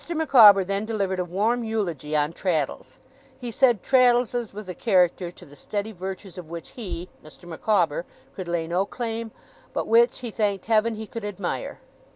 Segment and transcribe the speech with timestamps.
[0.09, 2.97] Micawber then delivered a warm eulogy on Traddles.
[3.37, 7.47] He said Traddles's was a character, to the steady virtues of which he (Mr.
[7.47, 9.31] Micawber) could lay no claim,
[9.73, 11.81] but which, he thanked Heaven, he could admire.